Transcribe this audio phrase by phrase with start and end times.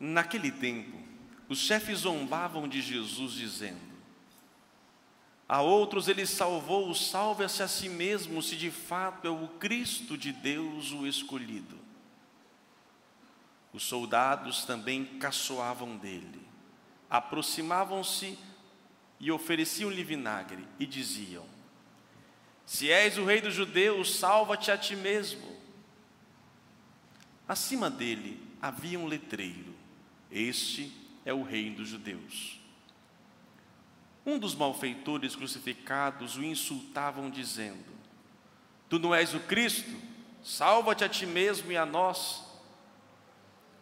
[0.00, 0.98] Naquele tempo,
[1.46, 3.92] os chefes zombavam de Jesus, dizendo:
[5.46, 10.32] A outros ele salvou, salve-se a si mesmo, se de fato é o Cristo de
[10.32, 11.78] Deus o escolhido.
[13.74, 16.40] Os soldados também caçoavam dele,
[17.10, 18.38] aproximavam-se
[19.20, 21.44] e ofereciam-lhe vinagre e diziam:
[22.64, 25.60] Se és o rei dos judeus, salva-te a ti mesmo.
[27.46, 29.79] Acima dele havia um letreiro
[30.30, 30.92] este
[31.24, 32.60] é o reino dos judeus.
[34.24, 37.92] Um dos malfeitores crucificados o insultavam, dizendo:
[38.88, 39.90] Tu não és o Cristo?
[40.42, 42.44] Salva-te a ti mesmo e a nós.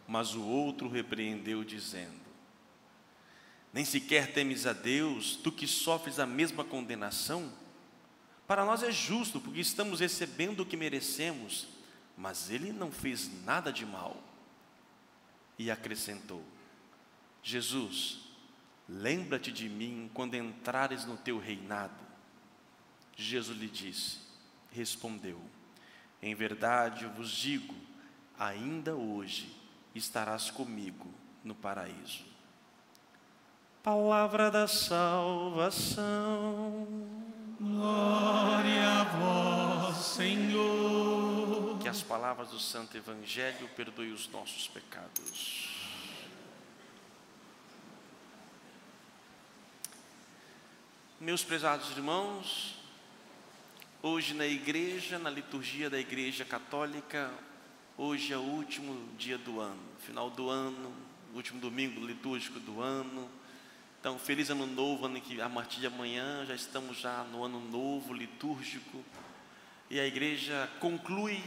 [0.07, 2.19] Mas o outro repreendeu, dizendo:
[3.71, 7.51] Nem sequer temes a Deus, tu que sofres a mesma condenação?
[8.47, 11.67] Para nós é justo, porque estamos recebendo o que merecemos,
[12.17, 14.28] mas ele não fez nada de mal
[15.59, 16.41] e acrescentou:
[17.43, 18.21] Jesus,
[18.87, 22.07] lembra-te de mim quando entrares no teu reinado.
[23.15, 24.19] Jesus lhe disse,
[24.71, 25.39] respondeu:
[26.21, 27.75] Em verdade eu vos digo,
[28.39, 29.53] ainda hoje
[29.93, 32.23] estarás comigo no paraíso.
[33.83, 35.97] Palavra da salvação.
[37.59, 40.88] Glória a vós, Senhor
[41.89, 45.67] as palavras do Santo Evangelho perdoem os nossos pecados.
[51.19, 52.75] Meus prezados irmãos,
[54.03, 57.33] hoje na igreja, na liturgia da Igreja Católica,
[57.97, 60.93] hoje é o último dia do ano, final do ano,
[61.33, 63.27] último domingo litúrgico do ano.
[63.99, 67.59] Então, feliz ano novo, ano que a partir de amanhã já estamos já no ano
[67.59, 69.03] novo litúrgico.
[69.89, 71.41] E a igreja conclui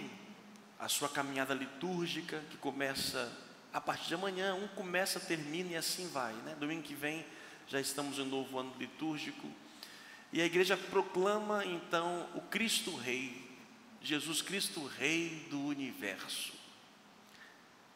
[0.82, 3.32] a sua caminhada litúrgica, que começa
[3.72, 6.32] a partir de amanhã, um começa, termina e assim vai.
[6.32, 6.56] Né?
[6.58, 7.24] Domingo que vem
[7.68, 9.48] já estamos em um novo ano litúrgico.
[10.32, 13.48] E a igreja proclama então o Cristo Rei,
[14.02, 16.52] Jesus Cristo Rei do universo.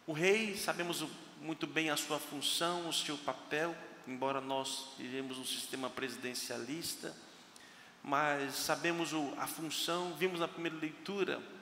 [0.07, 1.05] O Rei, sabemos
[1.43, 3.75] muito bem a sua função, o seu papel,
[4.07, 7.13] embora nós vivemos um sistema presidencialista,
[8.01, 11.56] mas sabemos a função, vimos na primeira leitura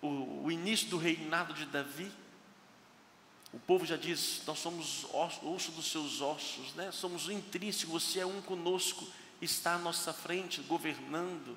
[0.00, 2.10] o, o início do reinado de Davi,
[3.52, 6.90] o povo já diz: Nós somos osso, osso dos seus ossos, né?
[6.92, 9.06] somos intrínseco, você é um conosco,
[9.40, 11.56] está à nossa frente, governando.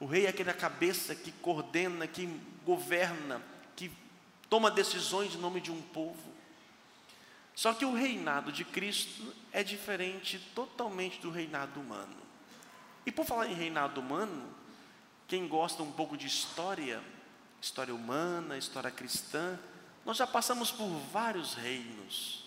[0.00, 2.26] O rei é aquele cabeça que coordena, que
[2.64, 3.40] governa,
[3.76, 3.90] que
[4.50, 6.32] toma decisões em nome de um povo.
[7.54, 12.16] Só que o reinado de Cristo é diferente totalmente do reinado humano.
[13.04, 14.52] E por falar em reinado humano,
[15.28, 17.02] quem gosta um pouco de história,
[17.62, 19.56] história humana, história cristã,
[20.04, 22.42] nós já passamos por vários reinos.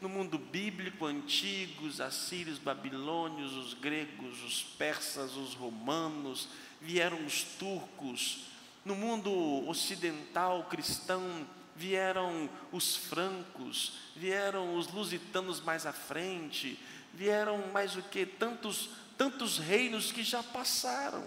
[0.00, 6.48] No mundo bíblico, antigos, assírios, babilônios, os gregos, os persas, os romanos,
[6.80, 8.46] vieram os turcos.
[8.84, 9.30] No mundo
[9.68, 11.46] ocidental cristão,
[11.76, 16.76] vieram os francos, vieram os lusitanos mais à frente,
[17.14, 21.22] vieram mais o que tantos tantos reinos que já passaram.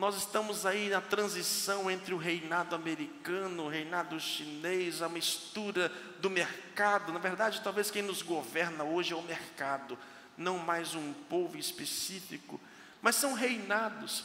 [0.00, 6.30] Nós estamos aí na transição entre o reinado americano, o reinado chinês, a mistura do
[6.30, 7.12] mercado.
[7.12, 9.98] Na verdade, talvez quem nos governa hoje é o mercado,
[10.38, 12.58] não mais um povo específico,
[13.02, 14.24] mas são reinados.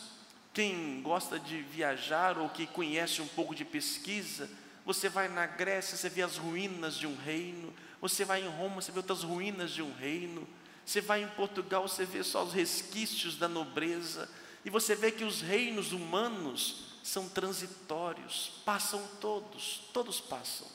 [0.54, 4.50] Quem gosta de viajar ou que conhece um pouco de pesquisa,
[4.86, 8.82] você vai na Grécia, você vê as ruínas de um reino, você vai em Roma,
[8.82, 10.48] você vê outras ruínas de um reino,
[10.86, 14.30] você vai em Portugal, você vê só os resquícios da nobreza
[14.66, 20.66] e você vê que os reinos humanos são transitórios, passam todos, todos passam.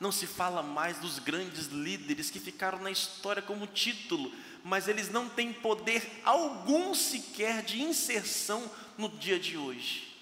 [0.00, 4.32] Não se fala mais dos grandes líderes que ficaram na história como título,
[4.64, 10.16] mas eles não têm poder algum sequer de inserção no dia de hoje.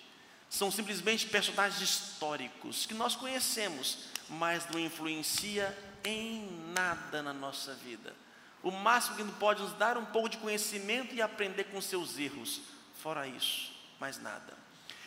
[0.51, 3.99] São simplesmente personagens históricos que nós conhecemos,
[4.29, 8.13] mas não influencia em nada na nossa vida.
[8.63, 12.61] O máximo que pode nos dar um pouco de conhecimento e aprender com seus erros.
[13.03, 14.55] Fora isso, mais nada.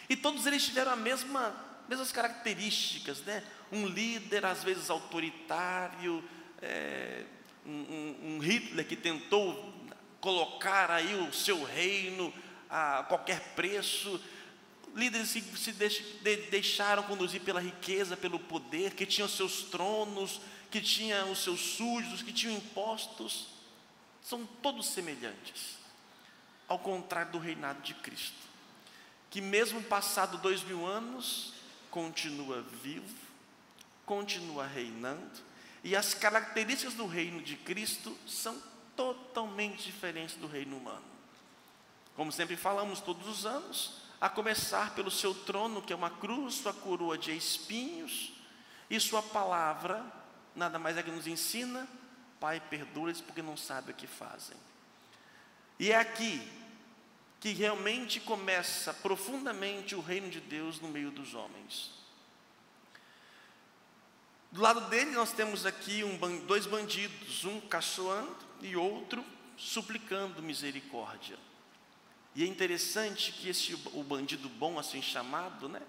[0.09, 1.55] E todos eles tiveram a mesma
[1.87, 3.43] mesmas características, né?
[3.71, 6.23] Um líder às vezes autoritário,
[6.61, 7.25] é,
[7.65, 9.73] um, um, Hitler que tentou
[10.19, 12.33] colocar aí o seu reino
[12.69, 14.19] a qualquer preço,
[14.95, 15.71] líderes que se
[16.49, 20.39] deixaram conduzir pela riqueza, pelo poder, que tinham seus tronos,
[20.73, 23.45] que tinham os seus súditos, que tinham impostos,
[24.23, 25.77] são todos semelhantes,
[26.67, 28.39] ao contrário do reinado de Cristo,
[29.29, 31.53] que mesmo passado dois mil anos,
[31.91, 33.15] continua vivo,
[34.03, 35.29] continua reinando,
[35.83, 38.59] e as características do reino de Cristo são
[38.95, 41.05] totalmente diferentes do reino humano.
[42.15, 46.55] Como sempre falamos todos os anos, a começar pelo seu trono, que é uma cruz,
[46.55, 48.31] sua coroa de espinhos,
[48.89, 50.22] e sua palavra,
[50.55, 51.87] nada mais é que nos ensina:
[52.39, 54.57] Pai, perdoa-lhes porque não sabem o que fazem.
[55.79, 56.41] E é aqui
[57.39, 61.91] que realmente começa profundamente o reino de Deus no meio dos homens.
[64.51, 69.25] Do lado dele, nós temos aqui um, dois bandidos, um caçoando e outro
[69.57, 71.37] suplicando misericórdia.
[72.35, 75.81] E é interessante que esse, o bandido bom, assim chamado, né?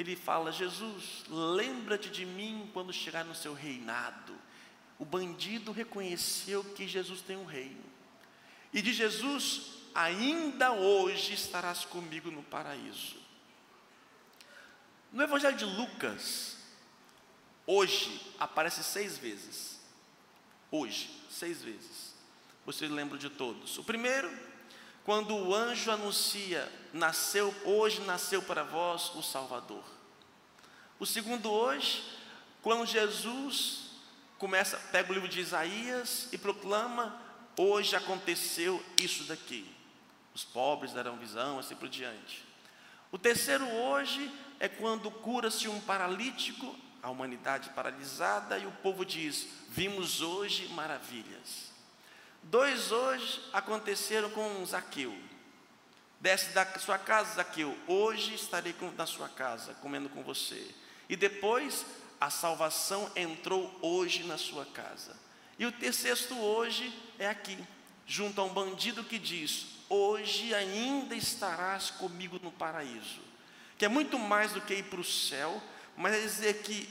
[0.00, 4.34] Ele fala: Jesus, lembra-te de mim quando chegar no seu reinado.
[4.98, 7.84] O bandido reconheceu que Jesus tem um reino.
[8.72, 9.62] E de Jesus,
[9.94, 13.16] ainda hoje estarás comigo no paraíso.
[15.12, 16.60] No Evangelho de Lucas,
[17.72, 19.78] Hoje aparece seis vezes.
[20.72, 22.16] Hoje, seis vezes.
[22.66, 23.78] Você lembra de todos.
[23.78, 24.28] O primeiro,
[25.10, 29.82] quando o anjo anuncia, nasceu, hoje nasceu para vós o Salvador.
[31.00, 32.00] O segundo hoje,
[32.62, 33.90] quando Jesus
[34.38, 37.20] começa, pega o livro de Isaías e proclama,
[37.58, 39.68] hoje aconteceu isso daqui.
[40.32, 42.44] Os pobres darão visão, assim por diante.
[43.10, 44.30] O terceiro hoje
[44.60, 46.72] é quando cura-se um paralítico
[47.02, 51.69] a humanidade paralisada e o povo diz: Vimos hoje maravilhas.
[52.42, 55.16] Dois hoje aconteceram com Zaqueu.
[56.20, 60.74] Desce da sua casa, Zaqueu, hoje estarei na sua casa, comendo com você.
[61.08, 61.86] E depois,
[62.20, 65.16] a salvação entrou hoje na sua casa.
[65.58, 67.58] E o terceiro hoje é aqui,
[68.06, 73.20] junto a um bandido que diz: Hoje ainda estarás comigo no paraíso.
[73.78, 75.62] Que é muito mais do que ir para o céu,
[75.96, 76.88] mas é dizer que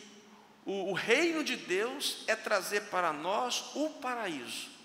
[0.66, 4.79] o, o reino de Deus é trazer para nós o paraíso.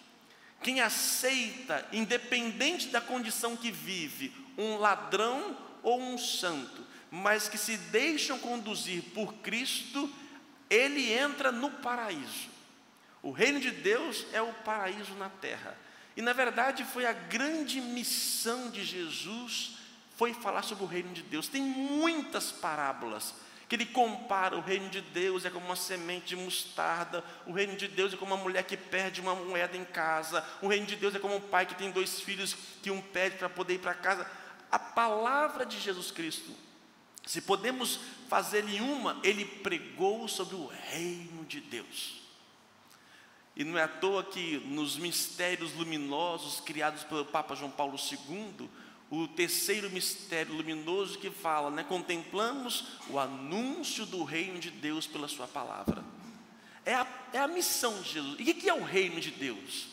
[0.65, 7.77] Quem aceita, independente da condição que vive, um ladrão ou um santo, mas que se
[7.77, 10.11] deixam conduzir por Cristo,
[10.71, 12.49] ele entra no paraíso.
[13.23, 15.77] O reino de Deus é o paraíso na terra.
[16.17, 19.77] E na verdade foi a grande missão de Jesus
[20.17, 21.47] foi falar sobre o reino de Deus.
[21.47, 23.35] Tem muitas parábolas
[23.69, 27.77] que ele compara o reino de Deus é como uma semente de mostarda, o reino
[27.77, 30.97] de Deus é como uma mulher que perde uma moeda em casa, o reino de
[30.97, 33.79] Deus é como um pai que tem dois filhos que um pede para poder ir
[33.79, 34.31] para casa.
[34.71, 36.51] A palavra de Jesus Cristo,
[37.25, 42.23] se podemos fazer em uma, ele pregou sobre o reino de Deus.
[43.57, 48.69] E não é à toa que nos mistérios luminosos criados pelo Papa João Paulo II,
[49.23, 51.85] o terceiro mistério luminoso que fala, né?
[51.85, 56.03] Contemplamos o anúncio do reino de Deus pela Sua palavra.
[56.85, 58.37] É a, é a missão de Jesus.
[58.41, 59.87] E o que é o reino de Deus?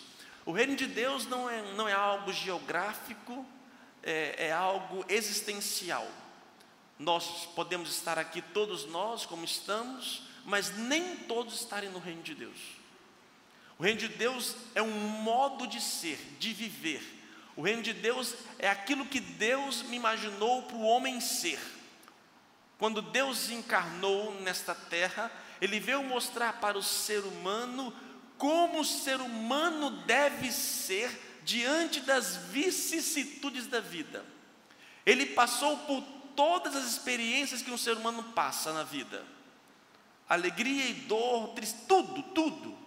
[0.43, 3.45] O reino de Deus não é, não é algo geográfico,
[4.01, 6.07] é, é algo existencial.
[6.97, 12.33] Nós podemos estar aqui, todos nós, como estamos, mas nem todos estarem no reino de
[12.33, 12.57] Deus.
[13.77, 17.20] O reino de Deus é um modo de ser, de viver
[17.55, 21.59] o reino de Deus é aquilo que Deus me imaginou para o homem ser.
[22.77, 25.31] Quando Deus encarnou nesta terra,
[25.61, 27.93] Ele veio mostrar para o ser humano
[28.37, 34.25] como o ser humano deve ser diante das vicissitudes da vida.
[35.05, 36.01] Ele passou por
[36.35, 39.23] todas as experiências que um ser humano passa na vida:
[40.27, 42.77] alegria e dor, tristeza, tudo, tudo.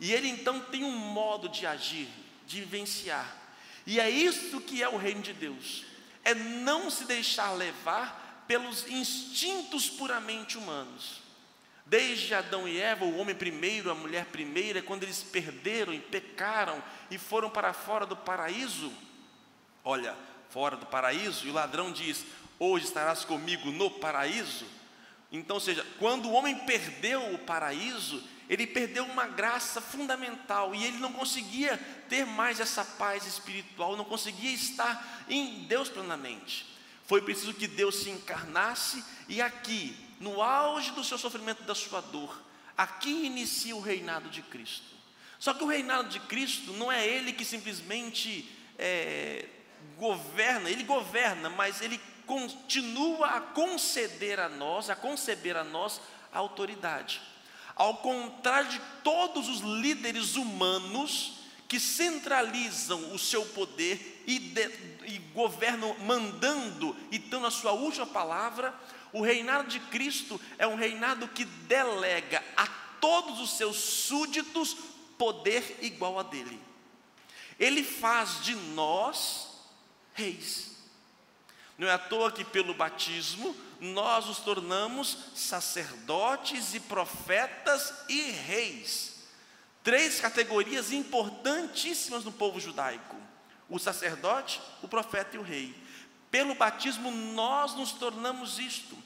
[0.00, 2.08] E ele então tem um modo de agir,
[2.46, 3.41] de vivenciar.
[3.86, 5.84] E é isso que é o reino de Deus:
[6.24, 11.20] é não se deixar levar pelos instintos puramente humanos.
[11.84, 16.82] Desde Adão e Eva, o homem primeiro, a mulher primeira, quando eles perderam e pecaram
[17.10, 18.92] e foram para fora do paraíso,
[19.84, 20.16] olha,
[20.50, 22.24] fora do paraíso, e o ladrão diz:
[22.58, 24.66] Hoje estarás comigo no paraíso.
[25.30, 30.84] Então, ou seja, quando o homem perdeu o paraíso, ele perdeu uma graça fundamental e
[30.84, 31.76] ele não conseguia
[32.08, 36.66] ter mais essa paz espiritual, não conseguia estar em Deus plenamente.
[37.06, 42.00] Foi preciso que Deus se encarnasse e aqui, no auge do seu sofrimento, da sua
[42.00, 42.42] dor,
[42.76, 44.92] aqui inicia o reinado de Cristo.
[45.38, 49.46] Só que o reinado de Cristo não é ele que simplesmente é,
[49.98, 56.00] governa, ele governa, mas ele continua a conceder a nós, a conceber a nós
[56.32, 57.20] a autoridade.
[57.74, 61.38] Ao contrário de todos os líderes humanos
[61.68, 64.68] que centralizam o seu poder e, de,
[65.06, 68.74] e governam mandando e dando a sua última palavra,
[69.12, 72.66] o reinado de Cristo é um reinado que delega a
[73.00, 74.76] todos os seus súditos
[75.16, 76.60] poder igual a dele.
[77.58, 79.48] Ele faz de nós
[80.14, 80.72] reis.
[81.78, 89.24] Não é à toa que pelo batismo nós nos tornamos sacerdotes e profetas e reis.
[89.82, 93.16] Três categorias importantíssimas no povo judaico:
[93.68, 95.74] o sacerdote, o profeta e o rei.
[96.30, 98.96] Pelo batismo nós nos tornamos isto.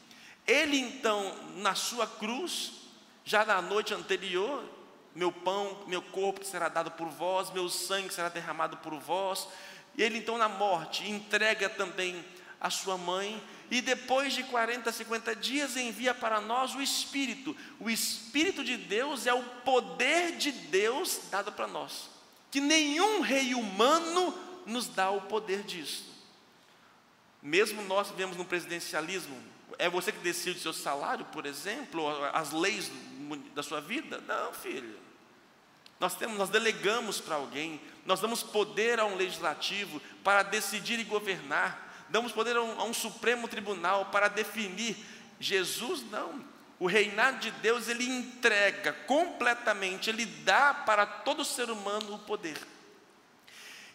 [0.47, 2.73] Ele então, na sua cruz,
[3.25, 4.62] já na noite anterior,
[5.14, 9.49] meu pão, meu corpo será dado por vós, meu sangue será derramado por vós.
[9.97, 12.23] Ele então na morte entrega também
[12.61, 17.56] a sua mãe e depois de 40, 50 dias envia para nós o Espírito.
[17.80, 22.08] O Espírito de Deus é o poder de Deus dado para nós,
[22.50, 26.04] que nenhum rei humano nos dá o poder disso.
[27.42, 29.40] Mesmo nós vivemos no presidencialismo,
[29.78, 32.90] é você que decide o seu salário, por exemplo, as leis
[33.54, 34.23] da sua vida?
[34.26, 34.99] Não, filho.
[35.99, 41.04] Nós temos, nós delegamos para alguém, nós damos poder a um legislativo para decidir e
[41.04, 44.96] governar damos poder a um, a um Supremo Tribunal para definir.
[45.38, 46.44] Jesus não.
[46.78, 52.58] O reinado de Deus ele entrega completamente, ele dá para todo ser humano o poder.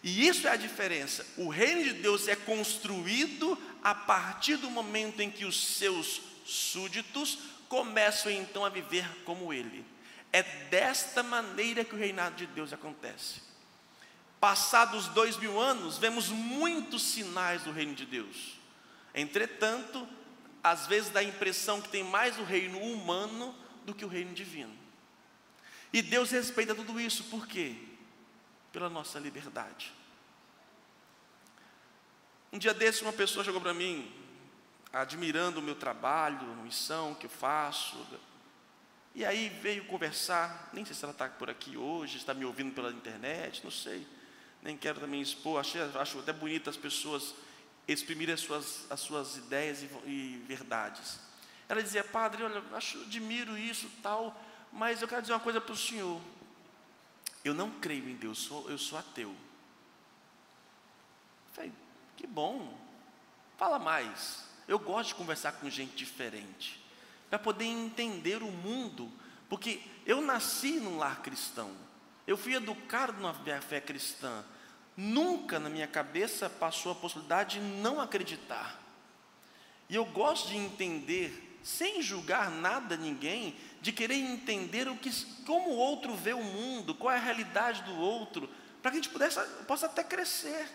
[0.03, 1.25] E isso é a diferença.
[1.37, 7.37] O reino de Deus é construído a partir do momento em que os seus súditos
[7.69, 9.85] começam então a viver como ele.
[10.33, 13.50] É desta maneira que o reinado de Deus acontece.
[14.41, 18.57] Passados dois mil anos, vemos muitos sinais do reino de Deus.
[19.13, 20.07] Entretanto,
[20.63, 23.55] às vezes dá a impressão que tem mais o reino humano
[23.85, 24.75] do que o reino divino.
[25.93, 27.75] E Deus respeita tudo isso, por quê?
[28.73, 29.93] Pela nossa liberdade.
[32.51, 34.11] Um dia desse, uma pessoa chegou para mim,
[34.91, 38.07] admirando o meu trabalho, a missão que eu faço.
[39.13, 42.73] E aí veio conversar, nem sei se ela está por aqui hoje, está me ouvindo
[42.73, 44.19] pela internet, não sei
[44.61, 47.33] nem quero também expor, acho até bonito as pessoas
[47.87, 51.19] exprimirem as suas, as suas ideias e, e verdades.
[51.67, 54.39] Ela dizia, padre, olha, acho, admiro isso tal,
[54.71, 56.21] mas eu quero dizer uma coisa para o senhor.
[57.43, 59.29] Eu não creio em Deus, sou, eu sou ateu.
[59.29, 59.35] Eu
[61.53, 61.71] falei,
[62.15, 62.77] que bom,
[63.57, 64.45] fala mais.
[64.67, 66.81] Eu gosto de conversar com gente diferente,
[67.29, 69.11] para poder entender o mundo,
[69.49, 71.75] porque eu nasci num lar cristão.
[72.27, 74.45] Eu fui educado na fé cristã.
[74.95, 78.79] Nunca na minha cabeça passou a possibilidade de não acreditar.
[79.89, 85.11] E eu gosto de entender, sem julgar nada ninguém, de querer entender o que,
[85.45, 88.49] como o outro vê o mundo, qual é a realidade do outro,
[88.81, 90.67] para que a gente pudesse, possa até crescer.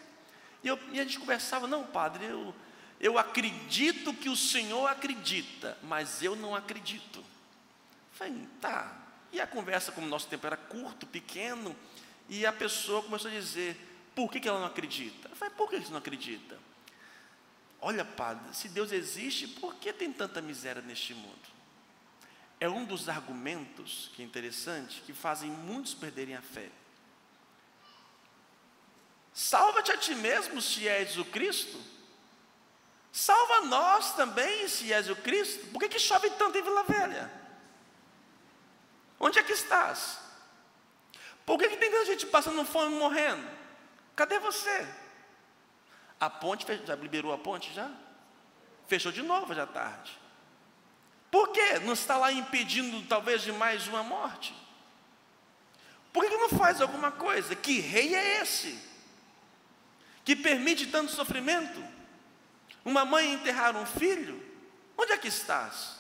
[0.62, 2.54] E, eu, e a gente conversava, não, padre, eu,
[3.00, 7.24] eu acredito que o Senhor acredita, mas eu não acredito.
[8.12, 11.76] falei, tá, e a conversa, como o nosso tempo era curto, pequeno,
[12.28, 13.76] e a pessoa começou a dizer:
[14.16, 15.28] por que, que ela não acredita?
[15.28, 16.58] Eu falei: por que você não acredita?
[17.78, 21.54] Olha, padre, se Deus existe, por que tem tanta miséria neste mundo?
[22.58, 26.70] É um dos argumentos que é interessante, que fazem muitos perderem a fé.
[29.34, 31.78] Salva-te a ti mesmo se és o Cristo.
[33.12, 35.66] Salva nós também se és o Cristo.
[35.66, 37.30] Por que, que chove tanto em Vila Velha?
[39.20, 40.18] Onde é que estás?
[41.44, 43.55] Por que, que tem tanta gente passando fome e morrendo?
[44.16, 44.88] Cadê você?
[46.18, 47.90] A ponte, já liberou a ponte já?
[48.88, 50.18] Fechou de novo já tarde.
[51.30, 51.78] Por quê?
[51.80, 54.54] Não está lá impedindo talvez de mais uma morte?
[56.12, 57.54] Por que, que não faz alguma coisa?
[57.54, 58.80] Que rei é esse?
[60.24, 61.84] Que permite tanto sofrimento?
[62.82, 64.42] Uma mãe enterrar um filho?
[64.96, 65.96] Onde é que estás?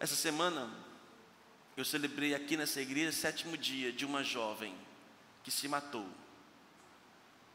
[0.00, 0.68] Essa semana
[1.76, 4.74] eu celebrei aqui nessa igreja o sétimo dia de uma jovem
[5.44, 6.08] que se matou.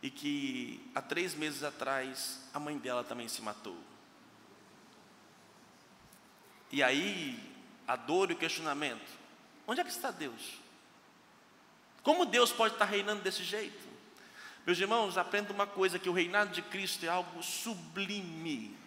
[0.01, 3.77] E que há três meses atrás a mãe dela também se matou.
[6.71, 7.37] E aí,
[7.87, 9.11] a dor e o questionamento:
[9.67, 10.59] onde é que está Deus?
[12.03, 13.89] Como Deus pode estar reinando desse jeito?
[14.65, 18.77] Meus irmãos, aprenda uma coisa: que o reinado de Cristo é algo sublime,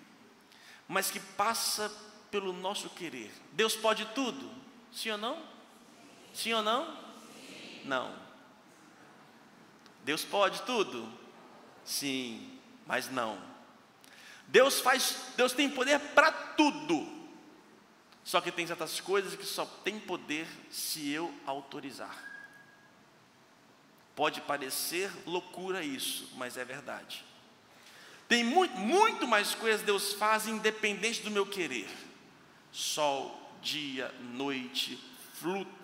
[0.88, 1.92] mas que passa
[2.31, 3.31] pelo nosso querer.
[3.52, 4.50] Deus pode tudo?
[4.92, 5.42] Sim ou não?
[6.33, 6.97] Sim ou não?
[7.85, 8.22] Não.
[10.04, 11.09] Deus pode tudo?
[11.85, 13.38] Sim, mas não.
[14.49, 17.23] Deus faz, Deus tem poder para tudo.
[18.25, 22.30] Só que tem certas coisas que só tem poder se eu autorizar.
[24.14, 27.25] Pode parecer loucura isso, mas é verdade.
[28.28, 31.88] Tem muito, muito mais coisas Deus faz independente do meu querer.
[32.71, 34.99] Sol, dia, noite,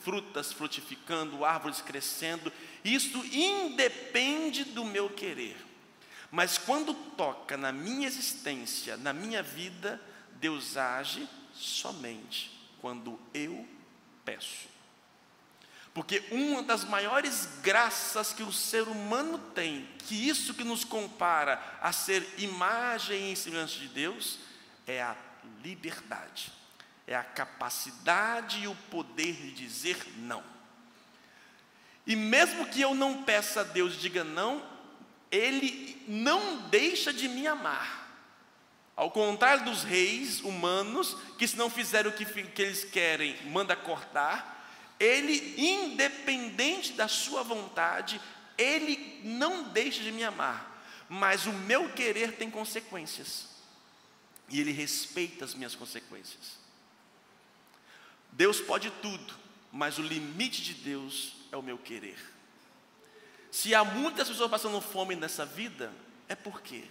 [0.01, 2.53] frutas frutificando, árvores crescendo,
[2.85, 5.57] isso independe do meu querer.
[6.31, 10.01] Mas quando toca na minha existência, na minha vida,
[10.35, 12.51] Deus age somente
[12.81, 13.67] quando eu
[14.25, 14.69] peço.
[15.95, 21.61] Porque uma das maiores graças que o ser humano tem, que isso que nos compara
[21.81, 24.39] a ser imagem e semelhança de Deus,
[24.87, 25.17] é a
[25.63, 26.58] liberdade
[27.09, 30.45] é a capacidade e o poder de dizer não.
[32.07, 34.63] E mesmo que eu não peça a Deus diga não,
[35.31, 38.07] Ele não deixa de me amar.
[38.95, 43.75] Ao contrário dos reis humanos, que se não fizerem o que, que eles querem, manda
[43.75, 44.69] cortar,
[45.01, 48.21] Ele, independente da sua vontade,
[48.59, 50.85] Ele não deixa de me amar.
[51.09, 53.49] Mas o meu querer tem consequências.
[54.51, 56.68] E Ele respeita as minhas consequências.
[58.39, 59.35] Deus pode tudo,
[59.73, 62.17] mas o limite de Deus é o meu querer.
[63.51, 65.93] Se há muitas pessoas passando fome nessa vida,
[66.29, 66.85] é por quê?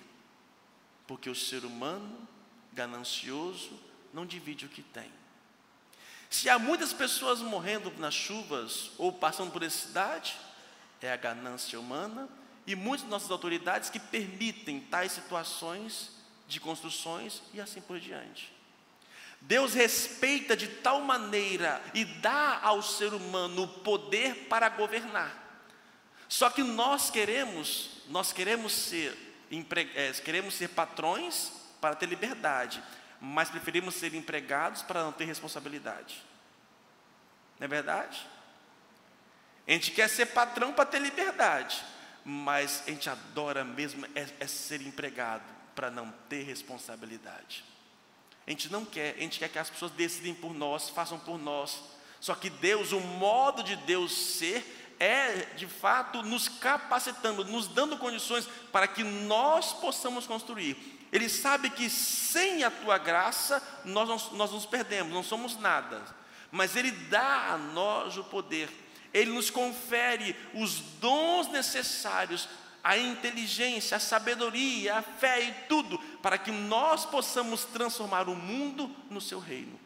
[1.07, 2.27] Porque o ser humano
[2.73, 3.79] ganancioso
[4.13, 5.09] não divide o que tem.
[6.29, 10.37] Se há muitas pessoas morrendo nas chuvas ou passando por necessidade,
[10.99, 12.27] é a ganância humana
[12.65, 16.11] e muitas nossas autoridades que permitem tais situações
[16.45, 18.56] de construções e assim por diante.
[19.41, 25.45] Deus respeita de tal maneira e dá ao ser humano o poder para governar.
[26.27, 29.17] Só que nós queremos, nós queremos ser,
[29.95, 32.83] é, queremos ser patrões para ter liberdade,
[33.21, 36.21] mas preferimos ser empregados para não ter responsabilidade.
[37.59, 38.27] Não é verdade?
[39.67, 41.83] A gente quer ser patrão para ter liberdade,
[42.25, 47.63] mas a gente adora mesmo é, é ser empregado para não ter responsabilidade.
[48.47, 51.37] A gente não quer, a gente quer que as pessoas decidem por nós, façam por
[51.37, 51.83] nós.
[52.21, 57.97] Só que Deus, o modo de Deus ser, é de fato nos capacitando, nos dando
[57.97, 60.97] condições para que nós possamos construir.
[61.11, 66.01] Ele sabe que sem a tua graça nós, nós nos perdemos, não somos nada.
[66.49, 68.69] Mas Ele dá a nós o poder,
[69.13, 72.47] Ele nos confere os dons necessários
[72.87, 78.93] a inteligência, a sabedoria, a fé e tudo, para que nós possamos transformar o mundo
[79.09, 79.79] no seu reino.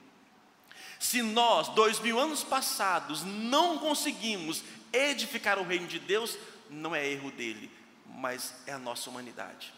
[1.00, 6.36] Se nós, dois mil anos passados, não conseguimos edificar o reino de Deus,
[6.68, 7.70] não é erro dele,
[8.08, 9.72] mas é a nossa humanidade.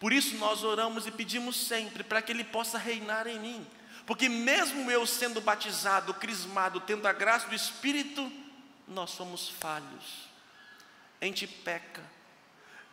[0.00, 3.66] Por isso nós oramos e pedimos sempre para que Ele possa reinar em mim,
[4.06, 8.32] porque mesmo eu sendo batizado, crismado, tendo a graça do Espírito,
[8.86, 10.30] nós somos falhos,
[11.20, 12.02] a gente peca,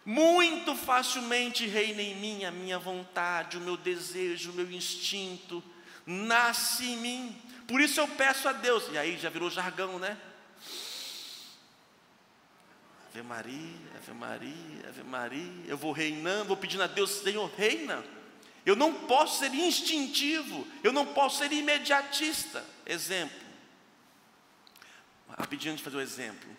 [0.05, 5.63] muito facilmente reina em mim a minha vontade, o meu desejo, o meu instinto,
[6.05, 7.41] nasce em mim.
[7.67, 10.15] Por isso eu peço a Deus, e aí já virou jargão, né?
[13.09, 15.63] Ave Maria, Ave Maria, Ave Maria.
[15.65, 18.03] Eu vou reinando, vou pedindo a Deus, Senhor, reina.
[18.65, 22.63] Eu não posso ser instintivo, eu não posso ser imediatista.
[22.85, 23.45] Exemplo.
[25.37, 26.49] Rapidinho antes de fazer o exemplo.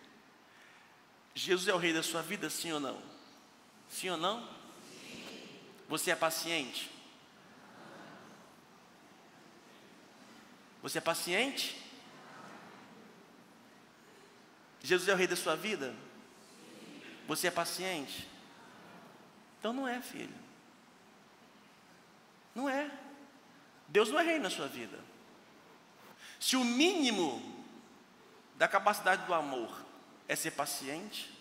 [1.35, 3.16] Jesus é o rei da sua vida, sim ou não?
[3.97, 4.47] Sim ou não?
[5.89, 6.91] Você é paciente?
[10.83, 11.83] Você é paciente?
[14.83, 15.95] Jesus é o rei da sua vida?
[17.27, 18.29] Você é paciente?
[19.59, 20.35] Então não é, filho.
[22.55, 22.91] Não é.
[23.89, 25.01] Deus não é rei na sua vida.
[26.39, 27.65] Se o mínimo
[28.57, 29.87] da capacidade do amor
[30.29, 31.35] é ser paciente,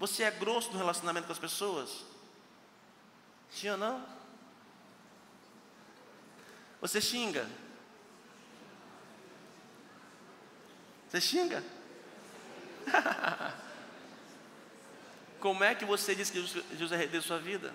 [0.00, 2.06] você é grosso no relacionamento com as pessoas?
[3.50, 4.02] Sim ou não?
[6.80, 7.46] Você xinga?
[11.06, 11.62] Você xinga?
[15.38, 17.74] Como é que você diz que Jesus da sua vida?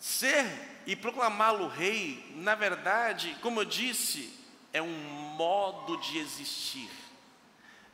[0.00, 0.44] Ser
[0.86, 4.36] e proclamá-lo rei, na verdade, como eu disse,
[4.72, 4.98] é um
[5.36, 7.01] modo de existir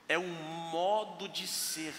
[0.09, 0.29] é um
[0.71, 1.95] modo de ser.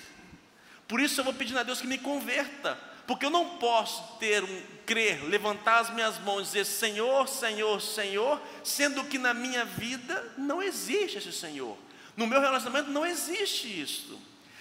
[0.88, 4.44] Por isso eu vou pedindo a Deus que me converta, porque eu não posso ter
[4.44, 9.64] um crer, levantar as minhas mãos e dizer Senhor, Senhor, Senhor, sendo que na minha
[9.64, 11.78] vida não existe esse Senhor.
[12.18, 14.20] No meu relacionamento não existe isso.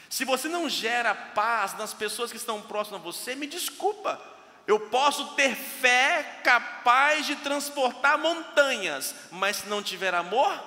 [0.09, 4.21] Se você não gera paz nas pessoas que estão próximas a você, me desculpa.
[4.67, 10.63] Eu posso ter fé capaz de transportar montanhas, mas se não tiver amor,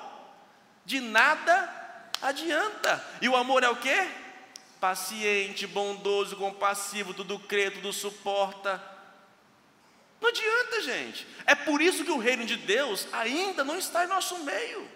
[0.83, 1.80] de nada
[2.21, 3.03] adianta.
[3.21, 4.07] E o amor é o quê?
[4.79, 8.81] Paciente, bondoso, compassivo, tudo crê, tudo suporta.
[10.19, 11.27] Não adianta, gente.
[11.45, 14.87] É por isso que o reino de Deus ainda não está em nosso meio.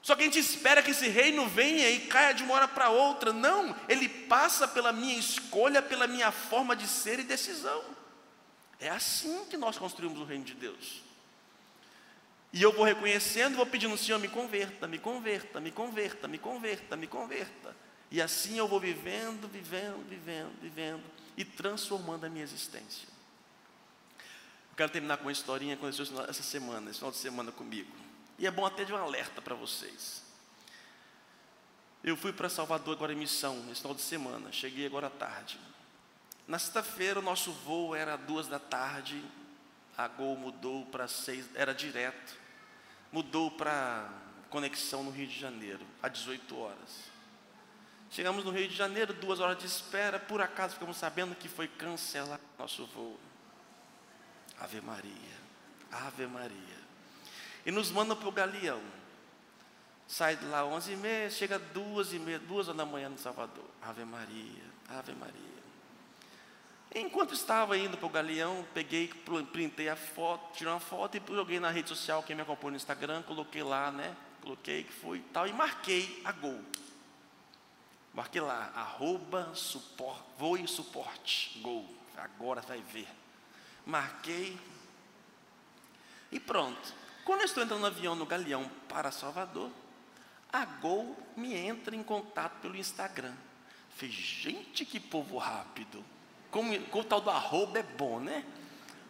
[0.00, 2.90] Só que a gente espera que esse reino venha e caia de uma hora para
[2.90, 3.32] outra.
[3.32, 7.84] Não, ele passa pela minha escolha, pela minha forma de ser e decisão.
[8.78, 11.05] É assim que nós construímos o reino de Deus.
[12.52, 16.96] E eu vou reconhecendo, vou pedindo, Senhor, me converta, me converta, me converta, me converta,
[16.96, 17.76] me converta.
[18.10, 21.02] E assim eu vou vivendo, vivendo, vivendo, vivendo
[21.36, 23.08] e transformando a minha existência.
[24.70, 27.90] Eu quero terminar com uma historinha que aconteceu essa semana, esse final de semana comigo.
[28.38, 30.22] E é bom até de um alerta para vocês.
[32.04, 35.58] Eu fui para Salvador agora em missão, esse final de semana, cheguei agora à tarde.
[36.46, 39.20] Na sexta-feira o nosso voo era duas da tarde,
[39.96, 42.36] a Gol mudou para seis, era direto,
[43.10, 44.08] mudou para
[44.50, 47.16] conexão no Rio de Janeiro, às 18 horas.
[48.10, 51.66] Chegamos no Rio de Janeiro, duas horas de espera, por acaso ficamos sabendo que foi
[51.66, 53.18] cancelado nosso voo.
[54.60, 55.36] Ave Maria,
[55.90, 56.76] Ave Maria.
[57.64, 58.80] E nos mandam para o Galeão.
[60.06, 63.18] Sai de lá 11 e meia, chega duas e meia, duas horas da manhã no
[63.18, 63.68] Salvador.
[63.82, 65.55] Ave Maria, Ave Maria.
[66.94, 69.08] Enquanto estava indo para o Galeão, peguei,
[69.52, 72.76] printei a foto, tirei uma foto e joguei na rede social, quem me acompanha no
[72.76, 74.16] Instagram, coloquei lá, né?
[74.40, 76.62] Coloquei que foi tal, e marquei a Gol.
[78.14, 81.86] Marquei lá, arroba supor, voe suporte, Gol.
[82.16, 83.08] Agora vai ver.
[83.84, 84.58] Marquei.
[86.32, 86.94] E pronto.
[87.24, 89.70] Quando eu estou entrando no avião no Galeão para Salvador,
[90.50, 93.34] a Gol me entra em contato pelo Instagram.
[93.96, 96.02] Falei, gente, que povo rápido.
[96.50, 98.44] Como, como o tal do arroba é bom, né?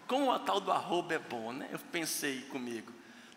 [0.06, 1.68] Como o tal do arroba é bom, né?
[1.72, 2.92] Eu pensei comigo,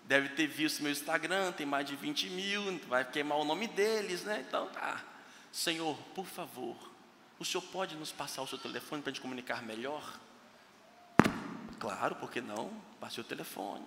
[0.05, 4.23] deve ter visto meu Instagram, tem mais de 20 mil, vai queimar o nome deles,
[4.23, 4.43] né?
[4.47, 5.03] Então tá.
[5.51, 6.75] Senhor, por favor,
[7.39, 10.19] o senhor pode nos passar o seu telefone para a gente comunicar melhor?
[11.79, 12.71] Claro, por que não?
[12.99, 13.85] Passei o telefone.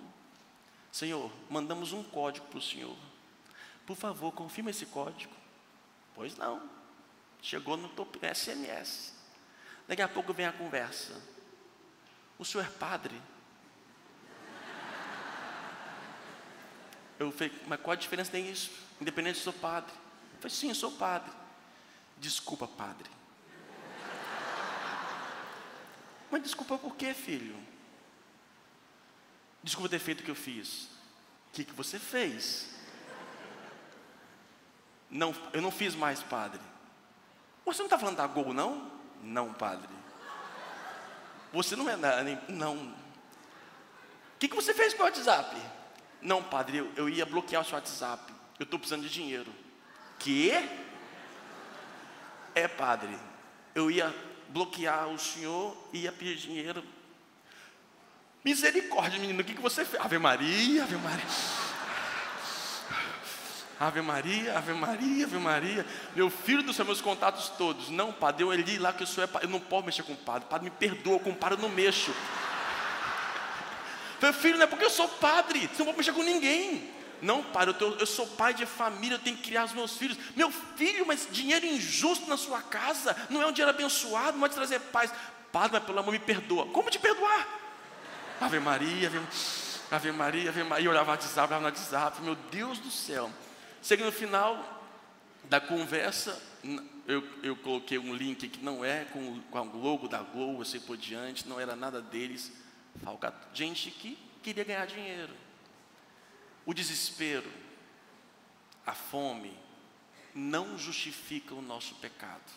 [0.90, 2.96] Senhor, mandamos um código para o senhor.
[3.86, 5.34] Por favor, confirma esse código.
[6.14, 6.62] Pois não.
[7.40, 9.14] Chegou no top SMS.
[9.86, 11.20] Daqui a pouco vem a conversa.
[12.38, 13.20] O senhor é padre?
[17.18, 18.70] Eu falei, mas qual a diferença tem isso?
[19.00, 19.92] Independente se sou padre.
[20.34, 21.30] Eu falei, sim, eu sou padre.
[22.18, 23.10] Desculpa, padre.
[26.30, 27.56] Mas desculpa por quê, filho?
[29.62, 30.84] Desculpa ter feito o que eu fiz.
[30.84, 32.70] O que, que você fez?
[35.10, 36.60] Não, eu não fiz mais, padre.
[37.64, 38.90] Você não está falando da Gol, não?
[39.22, 39.88] Não, padre.
[41.52, 42.76] Você não é nada, não.
[42.76, 42.94] O
[44.38, 45.56] que, que você fez com o WhatsApp?
[46.20, 48.32] Não, padre, eu, eu ia bloquear o seu WhatsApp.
[48.58, 49.52] Eu estou precisando de dinheiro.
[50.18, 50.52] Que?
[52.54, 53.16] É, padre.
[53.74, 54.14] Eu ia
[54.48, 56.84] bloquear o senhor e ia pedir dinheiro.
[58.44, 60.02] Misericórdia, menino, o que, que você fez?
[60.02, 61.24] Ave Maria, Ave Maria.
[63.82, 65.86] Ave Maria, Ave Maria, Ave Maria.
[66.14, 67.88] Meu filho dos meus contatos todos.
[67.88, 70.16] Não, padre, eu li lá que o senhor é Eu não posso mexer com o
[70.16, 70.46] padre.
[70.48, 72.14] Padre, me perdoa, com o padre eu não mexo.
[74.22, 75.66] Meu filho, não é porque eu sou padre.
[75.66, 76.88] Você não pode mexer com ninguém.
[77.20, 80.16] Não, padre, eu, eu, sou pai de família, eu tenho que criar os meus filhos.
[80.36, 84.48] Meu filho, mas dinheiro injusto na sua casa, não é um dinheiro abençoado, não vai
[84.48, 85.12] te trazer paz.
[85.50, 86.66] Padre, mas pelo amor me perdoa.
[86.66, 87.48] Como te perdoar?
[88.40, 89.10] Ave Maria,
[89.90, 90.86] Ave, Maria, Ave Maria.
[90.86, 93.28] Eu olhava no WhatsApp, olhava no WhatsApp, meu Deus do céu.
[93.82, 94.80] Chega no final
[95.44, 96.40] da conversa,
[97.04, 100.78] eu, eu coloquei um link que não é com, com o logo da Globo, assim
[100.78, 102.52] por diante, não era nada deles.
[103.52, 105.34] Gente que queria ganhar dinheiro.
[106.64, 107.50] O desespero,
[108.86, 109.52] a fome,
[110.32, 112.52] não justifica o nosso pecado.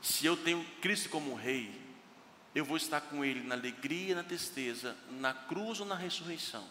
[0.00, 1.74] Se eu tenho Cristo como Rei,
[2.54, 6.64] eu vou estar com Ele na alegria na tristeza, na cruz ou na ressurreição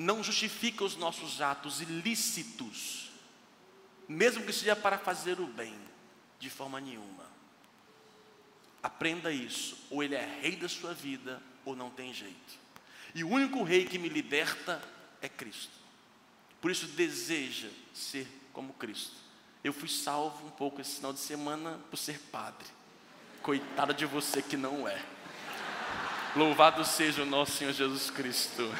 [0.00, 3.10] não justifica os nossos atos ilícitos,
[4.08, 5.74] mesmo que seja para fazer o bem,
[6.38, 7.26] de forma nenhuma.
[8.82, 12.58] Aprenda isso, ou ele é rei da sua vida, ou não tem jeito.
[13.14, 14.82] E o único rei que me liberta
[15.20, 15.78] é Cristo.
[16.62, 19.16] Por isso deseja ser como Cristo.
[19.62, 22.66] Eu fui salvo um pouco esse final de semana por ser padre.
[23.42, 25.04] Coitada de você que não é.
[26.34, 28.72] Louvado seja o nosso Senhor Jesus Cristo.